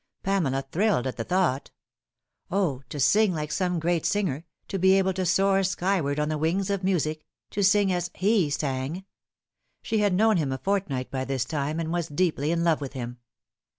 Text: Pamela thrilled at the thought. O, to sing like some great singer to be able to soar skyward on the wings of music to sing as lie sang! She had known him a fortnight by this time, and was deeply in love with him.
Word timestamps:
Pamela 0.23 0.65
thrilled 0.71 1.05
at 1.05 1.15
the 1.17 1.23
thought. 1.23 1.69
O, 2.49 2.81
to 2.89 2.99
sing 2.99 3.35
like 3.35 3.51
some 3.51 3.77
great 3.77 4.03
singer 4.03 4.45
to 4.67 4.79
be 4.79 4.93
able 4.97 5.13
to 5.13 5.27
soar 5.27 5.61
skyward 5.61 6.19
on 6.19 6.27
the 6.27 6.39
wings 6.39 6.71
of 6.71 6.83
music 6.83 7.23
to 7.51 7.63
sing 7.63 7.93
as 7.93 8.09
lie 8.19 8.49
sang! 8.49 9.05
She 9.83 9.99
had 9.99 10.15
known 10.15 10.37
him 10.37 10.51
a 10.51 10.57
fortnight 10.57 11.11
by 11.11 11.23
this 11.25 11.45
time, 11.45 11.79
and 11.79 11.93
was 11.93 12.07
deeply 12.07 12.49
in 12.49 12.63
love 12.63 12.81
with 12.81 12.93
him. 12.93 13.19